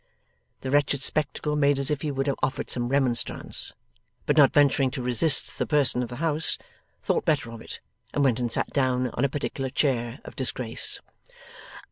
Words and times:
The 0.61 0.71
wretched 0.71 1.03
spectacle 1.03 1.55
made 1.55 1.77
as 1.77 1.91
if 1.91 2.01
he 2.01 2.09
would 2.09 2.25
have 2.25 2.39
offered 2.41 2.71
some 2.71 2.89
remonstrance; 2.89 3.71
but 4.25 4.35
not 4.35 4.51
venturing 4.51 4.89
to 4.89 5.01
resist 5.03 5.59
the 5.59 5.67
person 5.67 6.01
of 6.01 6.09
the 6.09 6.15
house, 6.15 6.57
thought 7.03 7.23
better 7.23 7.51
of 7.51 7.61
it, 7.61 7.81
and 8.11 8.23
went 8.23 8.39
and 8.39 8.51
sat 8.51 8.69
down 8.71 9.11
on 9.11 9.23
a 9.23 9.29
particular 9.29 9.69
chair 9.69 10.19
of 10.25 10.35
disgrace. 10.35 10.99